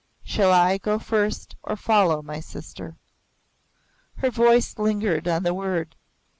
[0.23, 2.97] Shall I go first or follow, my sister?"
[4.15, 5.95] Her voice lingered on the word.